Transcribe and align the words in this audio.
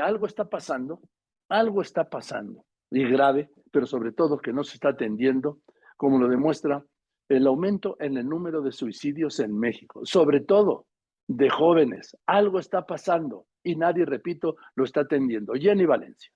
Algo 0.00 0.26
está 0.26 0.48
pasando, 0.48 1.00
algo 1.48 1.82
está 1.82 2.08
pasando, 2.08 2.64
y 2.90 3.04
grave, 3.04 3.50
pero 3.70 3.86
sobre 3.86 4.12
todo 4.12 4.38
que 4.38 4.52
no 4.52 4.64
se 4.64 4.74
está 4.74 4.90
atendiendo, 4.90 5.60
como 5.96 6.18
lo 6.18 6.28
demuestra 6.28 6.84
el 7.28 7.46
aumento 7.46 7.96
en 8.00 8.16
el 8.16 8.28
número 8.28 8.62
de 8.62 8.72
suicidios 8.72 9.40
en 9.40 9.58
México, 9.58 10.00
sobre 10.04 10.40
todo 10.40 10.86
de 11.26 11.50
jóvenes. 11.50 12.16
Algo 12.26 12.58
está 12.58 12.86
pasando 12.86 13.46
y 13.62 13.76
nadie, 13.76 14.04
repito, 14.04 14.56
lo 14.74 14.84
está 14.84 15.02
atendiendo. 15.02 15.52
Jenny 15.54 15.84
Valencia. 15.84 16.32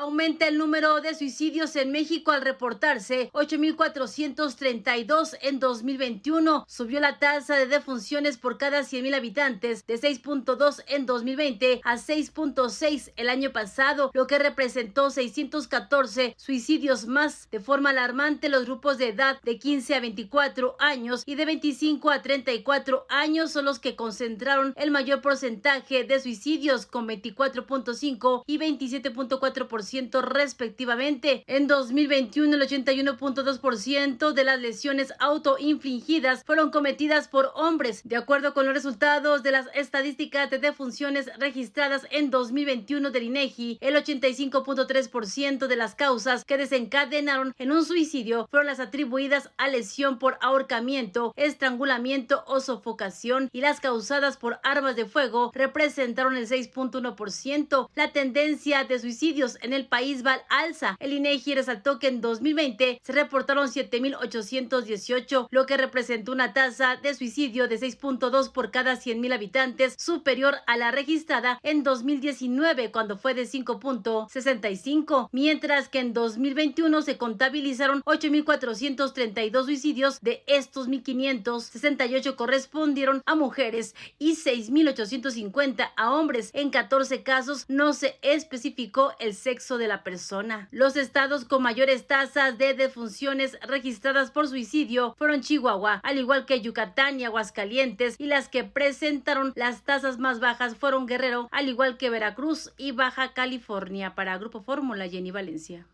Aumenta 0.00 0.46
el 0.46 0.58
número 0.58 1.00
de 1.00 1.12
suicidios 1.16 1.74
en 1.74 1.90
México 1.90 2.30
al 2.30 2.42
reportarse 2.42 3.30
8.432 3.32 5.36
en 5.40 5.58
2021. 5.58 6.64
Subió 6.68 7.00
la 7.00 7.18
tasa 7.18 7.56
de 7.56 7.66
defunciones 7.66 8.38
por 8.38 8.58
cada 8.58 8.82
100.000 8.82 9.16
habitantes 9.16 9.84
de 9.88 10.00
6.2 10.00 10.84
en 10.86 11.04
2020 11.04 11.80
a 11.82 11.96
6.6 11.96 13.12
el 13.16 13.28
año 13.28 13.52
pasado, 13.52 14.12
lo 14.14 14.28
que 14.28 14.38
representó 14.38 15.10
614 15.10 16.36
suicidios 16.38 17.06
más. 17.06 17.48
De 17.50 17.58
forma 17.58 17.90
alarmante, 17.90 18.48
los 18.48 18.66
grupos 18.66 18.98
de 18.98 19.08
edad 19.08 19.40
de 19.42 19.58
15 19.58 19.96
a 19.96 20.00
24 20.00 20.76
años 20.78 21.24
y 21.26 21.34
de 21.34 21.44
25 21.44 22.10
a 22.10 22.22
34 22.22 23.04
años 23.08 23.50
son 23.50 23.64
los 23.64 23.80
que 23.80 23.96
concentraron 23.96 24.74
el 24.76 24.92
mayor 24.92 25.22
porcentaje 25.22 26.04
de 26.04 26.20
suicidios 26.20 26.86
con 26.86 27.08
24.5 27.08 28.44
y 28.46 28.58
27.4% 28.58 29.87
respectivamente. 30.22 31.44
En 31.46 31.66
2021, 31.66 32.54
el 32.54 32.62
81.2% 32.62 34.32
de 34.32 34.44
las 34.44 34.60
lesiones 34.60 35.12
autoinfligidas 35.18 36.44
fueron 36.44 36.70
cometidas 36.70 37.28
por 37.28 37.52
hombres. 37.54 38.02
De 38.04 38.16
acuerdo 38.16 38.54
con 38.54 38.66
los 38.66 38.74
resultados 38.74 39.42
de 39.42 39.52
las 39.52 39.66
estadísticas 39.74 40.50
de 40.50 40.58
defunciones 40.58 41.30
registradas 41.38 42.06
en 42.10 42.30
2021 42.30 43.10
del 43.10 43.22
INEGI, 43.24 43.78
el 43.80 43.94
85.3% 43.96 45.66
de 45.66 45.76
las 45.76 45.94
causas 45.94 46.44
que 46.44 46.58
desencadenaron 46.58 47.54
en 47.58 47.72
un 47.72 47.84
suicidio 47.84 48.46
fueron 48.50 48.66
las 48.66 48.80
atribuidas 48.80 49.50
a 49.56 49.68
lesión 49.68 50.18
por 50.18 50.38
ahorcamiento, 50.40 51.32
estrangulamiento 51.36 52.44
o 52.46 52.60
sofocación 52.60 53.48
y 53.52 53.60
las 53.60 53.80
causadas 53.80 54.36
por 54.36 54.60
armas 54.62 54.96
de 54.96 55.06
fuego 55.06 55.50
representaron 55.54 56.36
el 56.36 56.48
6.1%. 56.48 57.88
La 57.94 58.12
tendencia 58.12 58.84
de 58.84 58.98
suicidios 58.98 59.58
en 59.62 59.67
el 59.72 59.86
país 59.86 60.24
va 60.24 60.34
al 60.34 60.42
alza. 60.48 60.96
El 61.00 61.12
INEGI 61.12 61.54
resaltó 61.54 61.98
que 61.98 62.08
en 62.08 62.20
2020 62.20 63.00
se 63.02 63.12
reportaron 63.12 63.68
7.818, 63.68 65.48
lo 65.50 65.66
que 65.66 65.76
representó 65.76 66.32
una 66.32 66.52
tasa 66.52 66.96
de 66.96 67.14
suicidio 67.14 67.68
de 67.68 67.78
6.2 67.78 68.52
por 68.52 68.70
cada 68.70 68.94
100.000 68.94 69.34
habitantes, 69.34 69.94
superior 69.98 70.56
a 70.66 70.76
la 70.76 70.90
registrada 70.90 71.58
en 71.62 71.82
2019, 71.82 72.90
cuando 72.90 73.18
fue 73.18 73.34
de 73.34 73.42
5.65, 73.42 75.28
mientras 75.32 75.88
que 75.88 75.98
en 75.98 76.12
2021 76.12 77.02
se 77.02 77.18
contabilizaron 77.18 78.02
8.432 78.04 79.64
suicidios, 79.64 80.20
de 80.20 80.42
estos 80.46 80.88
1.568 80.88 82.36
correspondieron 82.36 83.22
a 83.26 83.34
mujeres 83.34 83.94
y 84.18 84.36
6.850 84.36 85.90
a 85.96 86.12
hombres. 86.12 86.50
En 86.54 86.70
14 86.70 87.22
casos 87.22 87.64
no 87.68 87.92
se 87.92 88.16
especificó 88.22 89.12
el 89.18 89.34
sexo 89.34 89.57
de 89.58 89.88
la 89.88 90.04
persona. 90.04 90.68
Los 90.70 90.96
estados 90.96 91.44
con 91.44 91.62
mayores 91.62 92.06
tasas 92.06 92.58
de 92.58 92.74
defunciones 92.74 93.58
registradas 93.62 94.30
por 94.30 94.46
suicidio 94.46 95.14
fueron 95.18 95.40
Chihuahua, 95.40 96.00
al 96.04 96.18
igual 96.18 96.46
que 96.46 96.60
Yucatán 96.60 97.18
y 97.18 97.24
Aguascalientes, 97.24 98.14
y 98.18 98.26
las 98.26 98.48
que 98.48 98.62
presentaron 98.62 99.52
las 99.56 99.82
tasas 99.82 100.18
más 100.18 100.38
bajas 100.38 100.76
fueron 100.76 101.06
Guerrero, 101.06 101.48
al 101.50 101.68
igual 101.68 101.96
que 101.96 102.10
Veracruz 102.10 102.72
y 102.76 102.92
Baja 102.92 103.34
California. 103.34 104.14
Para 104.14 104.38
Grupo 104.38 104.62
Fórmula, 104.62 105.08
Jenny 105.08 105.32
Valencia. 105.32 105.86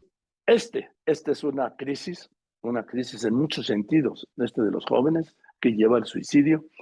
Este, 0.47 0.91
este 1.07 1.33
es 1.33 1.43
una 1.43 1.75
crisis, 1.77 2.29
una 2.63 2.85
crisis 2.85 3.25
en 3.25 3.35
muchos 3.35 3.67
sentidos, 3.67 4.29
este 4.37 4.61
de 4.61 4.71
los 4.71 4.85
jóvenes 4.85 5.35
que 5.61 5.71
lleva 5.71 5.97
al 5.97 6.05
suicidio. 6.05 6.67